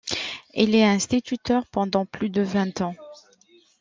[0.55, 2.95] Il est instituteur, pendant plus de vingt ans.